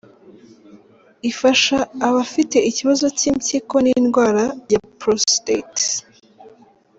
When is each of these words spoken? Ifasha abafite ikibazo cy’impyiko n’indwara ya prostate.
Ifasha 1.29 1.77
abafite 2.07 2.57
ikibazo 2.69 3.05
cy’impyiko 3.17 3.75
n’indwara 3.83 4.43
ya 4.71 4.79
prostate. 4.99 5.87